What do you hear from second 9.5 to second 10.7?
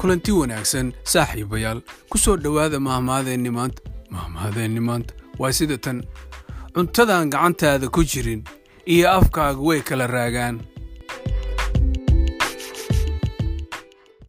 way kala raagaan.